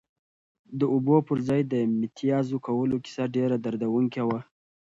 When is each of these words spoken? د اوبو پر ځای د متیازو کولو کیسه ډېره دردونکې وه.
د 0.79 0.81
اوبو 0.93 1.15
پر 1.27 1.37
ځای 1.47 1.61
د 1.73 1.75
متیازو 2.01 2.57
کولو 2.67 2.95
کیسه 3.03 3.23
ډېره 3.35 3.55
دردونکې 3.65 4.23
وه. 4.27 4.39